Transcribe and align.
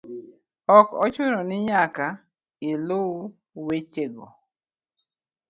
Ok 0.77 0.87
ochuno 1.03 1.39
ni 1.47 1.57
nyaka 1.67 2.05
iluw 2.71 3.09
wechego 3.65 4.25